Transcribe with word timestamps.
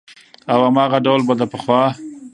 او 0.51 0.59
هماغه 0.67 0.97
ډول 1.05 1.21
به 1.27 1.33
د 1.39 1.43
پخوا 1.51 1.83